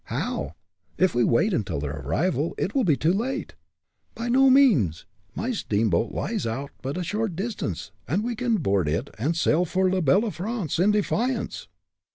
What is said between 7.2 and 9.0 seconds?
distance, and we can board